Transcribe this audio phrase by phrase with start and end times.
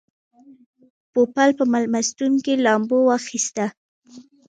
[1.13, 3.65] پوپل په مېلمستون کې لامبو واخیسته.